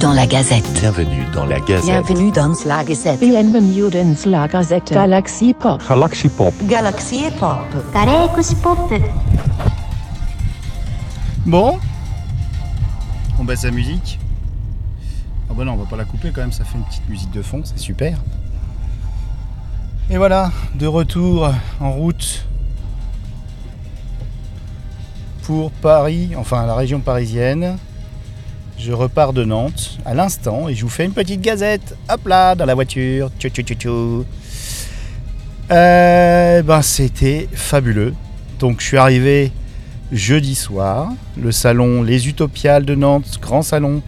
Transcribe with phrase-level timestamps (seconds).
[0.00, 0.72] Bienvenue dans la Gazette.
[0.80, 1.84] Bienvenue dans la Gazette.
[1.84, 2.54] Bienvenue dans
[4.30, 4.92] la Gazette.
[4.94, 5.82] Galaxy Pop.
[5.86, 6.54] Galaxy Pop.
[6.62, 7.58] Galaxy Pop.
[7.92, 8.78] Galaxy Pop.
[11.44, 11.78] Bon.
[13.38, 14.18] On baisse la musique.
[15.50, 17.30] Ah bah non, on va pas la couper quand même, ça fait une petite musique
[17.32, 18.16] de fond, c'est super.
[20.08, 22.46] Et voilà, de retour en route
[25.42, 27.76] pour Paris, enfin la région parisienne.
[28.82, 31.94] Je repars de Nantes à l'instant et je vous fais une petite gazette.
[32.08, 33.30] Hop là, dans la voiture.
[33.38, 34.24] Tchou tchou tchou.
[35.70, 38.14] Euh, ben c'était fabuleux.
[38.58, 39.52] Donc je suis arrivé
[40.12, 44.00] jeudi soir, le salon Les Utopiales de Nantes, grand salon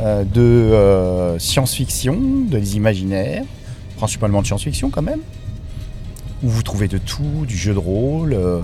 [0.00, 2.16] euh, de euh, science-fiction,
[2.48, 3.42] de les imaginaires,
[3.96, 5.20] principalement de science-fiction quand même,
[6.44, 8.60] où vous trouvez de tout, du jeu de rôle, euh,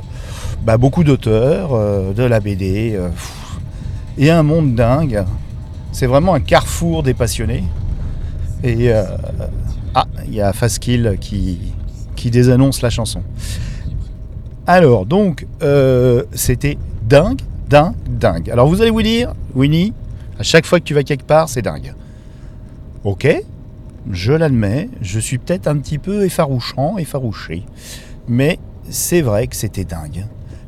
[0.63, 1.71] bah, beaucoup d'auteurs,
[2.15, 2.97] de la BD,
[4.19, 5.25] et un monde dingue.
[5.93, 7.65] C'est vraiment un carrefour des passionnés.
[8.63, 9.05] Et euh,
[9.95, 11.73] ah, il y a Faskill qui,
[12.17, 13.23] qui désannonce la chanson.
[14.67, 18.51] Alors, donc, euh, c'était dingue, dingue, dingue.
[18.51, 19.93] Alors, vous allez vous dire, Winnie,
[20.39, 21.95] à chaque fois que tu vas quelque part, c'est dingue.
[23.05, 23.29] Ok,
[24.11, 27.65] je l'admets, je suis peut-être un petit peu effarouchant, effarouché.
[28.27, 30.25] Mais c'est vrai que c'était dingue.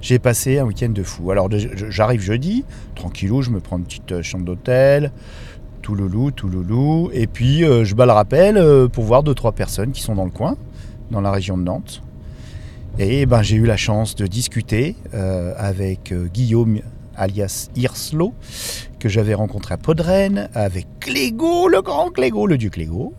[0.06, 1.32] J'ai passé un week-end de fou.
[1.32, 5.10] Alors, j'arrive jeudi, tranquillou, je me prends une petite euh, chambre d'hôtel,
[5.82, 7.10] tout loulou, tout loulou.
[7.12, 10.14] Et puis, euh, je bats le rappel euh, pour voir deux, trois personnes qui sont
[10.14, 10.54] dans le coin,
[11.10, 12.02] dans la région de Nantes.
[13.00, 16.82] Et ben, j'ai eu la chance de discuter avec Guillaume
[17.16, 18.32] alias Hirslo,
[19.00, 23.12] que j'avais rencontré à Podren, avec Clégo, le grand Clégo, le dieu Clégo,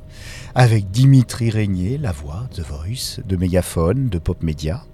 [0.55, 4.85] avec Dimitri Régnier, la voix, The Voice, de Mégaphone, de Pop Media.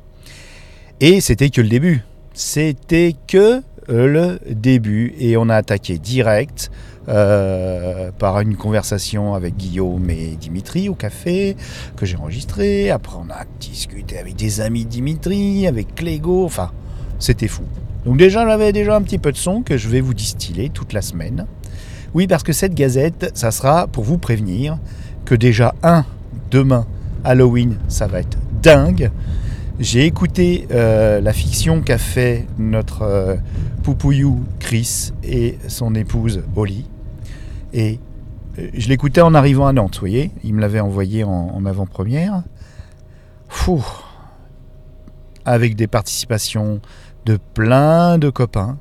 [1.05, 2.01] Et c'était que le début.
[2.33, 5.13] C'était que le début.
[5.19, 6.71] Et on a attaqué direct
[7.09, 11.57] euh, par une conversation avec Guillaume et Dimitri au café
[11.97, 12.89] que j'ai enregistré.
[12.89, 16.45] Après, on a discuté avec des amis Dimitri, avec Clégo.
[16.45, 16.71] Enfin,
[17.19, 17.63] c'était fou.
[18.05, 20.93] Donc déjà, j'avais déjà un petit peu de son que je vais vous distiller toute
[20.93, 21.47] la semaine.
[22.13, 24.77] Oui, parce que cette gazette, ça sera pour vous prévenir
[25.25, 26.05] que déjà, un,
[26.49, 26.87] demain,
[27.25, 29.11] Halloween, ça va être dingue.
[29.79, 33.35] J'ai écouté euh, la fiction qu'a fait notre euh,
[34.59, 36.85] Chris et son épouse Holly.
[37.73, 37.99] Et
[38.59, 40.29] euh, je l'écoutais en arrivant à Nantes, vous voyez.
[40.43, 42.43] Il me l'avait envoyé en, avant-première.
[43.49, 43.83] Fou
[45.43, 46.79] Avec des participations
[47.25, 48.77] de plein de copains.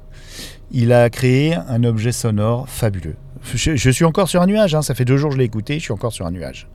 [0.72, 3.16] Il a créé un objet sonore fabuleux.
[3.54, 5.46] Je, je suis encore sur un nuage, hein, ça fait deux jours que je l'ai
[5.46, 6.68] écouté, je suis encore sur un nuage.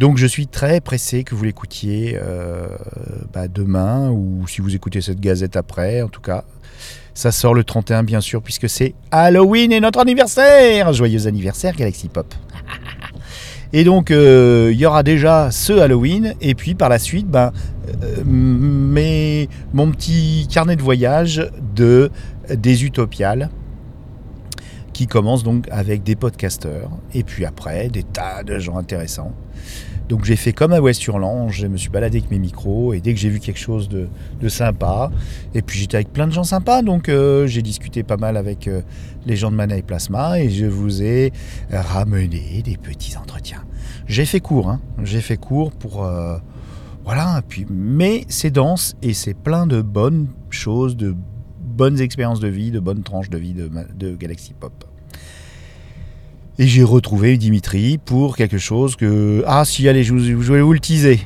[0.00, 2.68] Donc je suis très pressé que vous l'écoutiez euh,
[3.34, 6.44] bah, demain ou si vous écoutez cette gazette après, en tout cas.
[7.12, 10.94] Ça sort le 31 bien sûr puisque c'est Halloween et notre anniversaire.
[10.94, 12.34] Joyeux anniversaire Galaxy Pop.
[13.74, 17.52] Et donc euh, il y aura déjà ce Halloween et puis par la suite ben,
[18.02, 21.46] euh, mon petit carnet de voyage
[21.76, 22.10] de
[22.48, 23.50] des Utopiales
[25.00, 29.32] qui commence donc avec des podcasteurs et puis après des tas de gens intéressants.
[30.10, 33.14] Donc j'ai fait comme à West-Hurland, je me suis baladé avec mes micros et dès
[33.14, 34.08] que j'ai vu quelque chose de,
[34.48, 35.10] sympa,
[35.54, 38.68] et puis j'étais avec plein de gens sympas, donc euh, j'ai discuté pas mal avec
[38.68, 38.82] euh,
[39.24, 41.32] les gens de Mana et Plasma et je vous ai
[41.70, 43.64] ramené des petits entretiens.
[44.06, 46.04] J'ai fait court, hein, j'ai fait court pour...
[46.04, 46.36] euh,
[47.06, 51.16] voilà, puis, mais c'est dense et c'est plein de bonnes choses, de
[51.58, 54.89] bonnes expériences de vie, de bonnes tranches de vie de Galaxy Pop.
[56.58, 59.42] Et j'ai retrouvé Dimitri pour quelque chose que...
[59.46, 61.20] Ah si, allez, je, vous- je vais vous le teaser.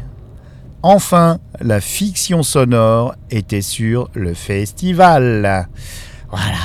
[0.82, 5.68] Enfin, la fiction sonore était sur le festival.
[6.30, 6.58] Voilà.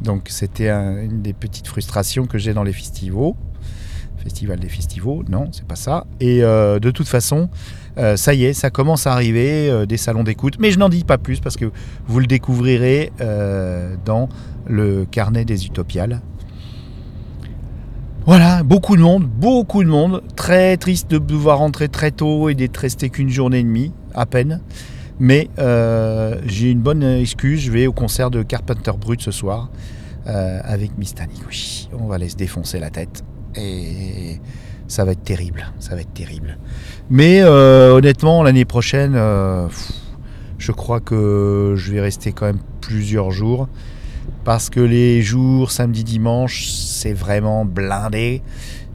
[0.00, 3.34] Donc c'était un- une des petites frustrations que j'ai dans les festivals.
[4.22, 6.06] Festival des festivals, non, c'est pas ça.
[6.20, 7.48] Et euh, de toute façon,
[7.98, 10.56] euh, ça y est, ça commence à arriver, euh, des salons d'écoute.
[10.58, 11.70] Mais je n'en dis pas plus parce que
[12.06, 13.12] vous le découvrirez
[14.04, 14.28] dans
[14.66, 16.20] le carnet des Utopiales.
[18.26, 20.22] Voilà, beaucoup de monde, beaucoup de monde.
[20.36, 24.26] Très triste de devoir rentrer très tôt et d'être resté qu'une journée et demie, à
[24.26, 24.60] peine.
[25.18, 29.70] Mais euh, j'ai une bonne excuse, je vais au concert de Carpenter Brut ce soir
[30.26, 31.88] euh, avec Miss Taniguchi.
[31.98, 33.24] On va aller se défoncer la tête
[33.56, 34.38] et
[34.86, 36.58] ça va être terrible, ça va être terrible.
[37.08, 39.14] Mais euh, honnêtement, l'année prochaine,
[40.58, 43.66] je crois que je vais rester quand même plusieurs jours
[44.50, 48.42] parce que les jours samedi dimanche c'est vraiment blindé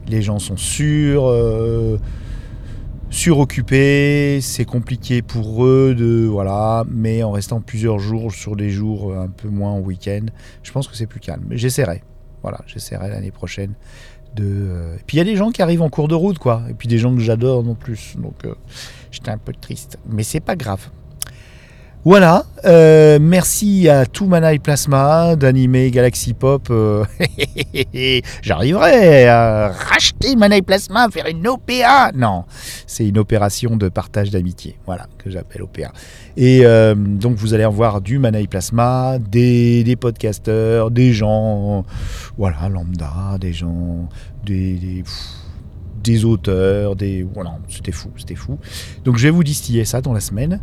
[0.06, 1.98] les gens sont sûrs euh,
[3.08, 9.16] suroccupés c'est compliqué pour eux de voilà mais en restant plusieurs jours sur des jours
[9.16, 10.26] un peu moins en week-end
[10.62, 12.02] je pense que c'est plus calme j'essaierai
[12.42, 13.72] Voilà, j'essaierai l'année prochaine
[14.34, 14.44] de.
[14.44, 16.62] euh, Et puis il y a des gens qui arrivent en cours de route, quoi.
[16.68, 18.14] Et puis des gens que j'adore non plus.
[18.18, 18.54] Donc euh,
[19.10, 19.98] j'étais un peu triste.
[20.06, 20.90] Mais c'est pas grave.
[22.04, 26.68] Voilà, euh, merci à tout Manaï Plasma d'animer Galaxy Pop.
[26.70, 27.04] euh,
[28.42, 32.12] J'arriverai à racheter Manaï Plasma, faire une OPA.
[32.14, 32.44] Non,
[32.86, 35.90] c'est une opération de partage d'amitié, voilà, que j'appelle OPA.
[36.36, 41.84] Et euh, donc vous allez en voir du Manaï Plasma, des, des podcasteurs, des gens,
[42.38, 44.08] voilà, lambda, des gens,
[44.44, 45.02] des,
[46.04, 47.26] des, auteurs, des...
[47.34, 48.58] Voilà, c'était fou, c'était fou.
[49.04, 50.60] Donc je vais vous distiller ça dans la semaine.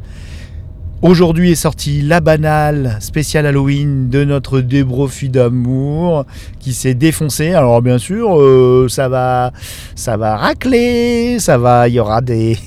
[1.01, 6.25] Aujourd'hui est sorti La Banale spécial Halloween de notre débrofi d'amour
[6.59, 7.53] qui s'est défoncé.
[7.53, 9.51] Alors bien sûr, euh, ça va,
[9.95, 12.57] ça va racler, ça va, il y aura des,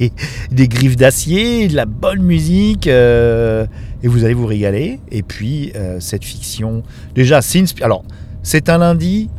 [0.50, 3.66] des griffes d'acier, de la bonne musique euh,
[4.02, 5.00] et vous allez vous régaler.
[5.10, 6.82] Et puis euh, cette fiction,
[7.14, 7.40] déjà,
[7.80, 8.04] alors
[8.42, 9.30] c'est un lundi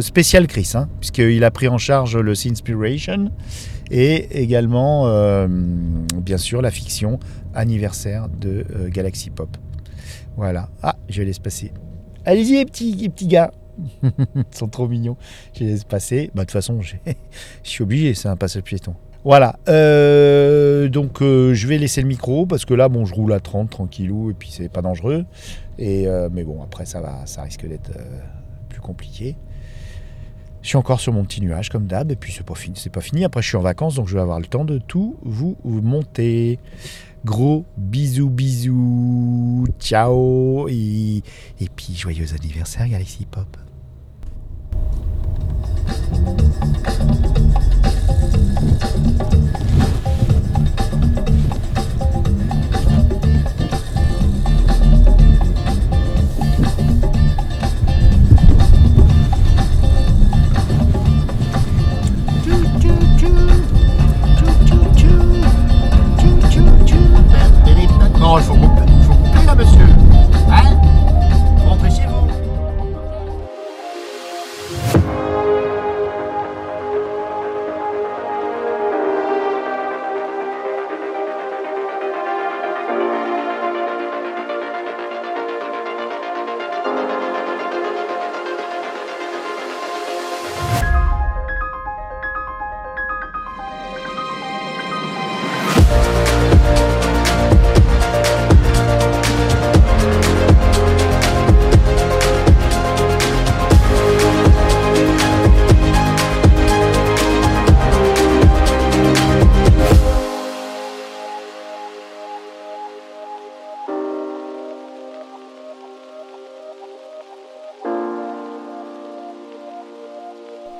[0.00, 3.30] spécial Chris, hein, puisqu'il a pris en charge le Sinspiration
[3.90, 7.18] et également, euh, bien sûr, la fiction
[7.54, 9.56] anniversaire de euh, Galaxy Pop.
[10.36, 10.68] Voilà.
[10.82, 11.72] Ah, je laisse passer.
[12.24, 13.52] Allez-y, les petits, les petits gars.
[14.02, 15.16] Ils sont trop mignons.
[15.54, 16.30] Je les laisse passer.
[16.34, 16.96] Bah, de toute façon, je
[17.62, 18.94] suis obligé, c'est un passage piéton.
[19.24, 19.58] Voilà.
[19.68, 23.70] Euh, donc, je vais laisser le micro parce que là, bon, je roule à 30
[23.70, 25.24] tranquillou et puis c'est pas dangereux.
[25.78, 27.90] Et, mais bon, après, ça, va, ça risque d'être
[28.68, 29.36] plus compliqué.
[30.66, 32.90] Je suis encore sur mon petit nuage comme d'hab et puis c'est pas fini, c'est
[32.90, 33.24] pas fini.
[33.24, 36.58] Après je suis en vacances donc je vais avoir le temps de tout vous monter.
[37.24, 41.22] Gros bisous bisous, ciao et,
[41.60, 43.56] et puis joyeux anniversaire Galaxy Pop.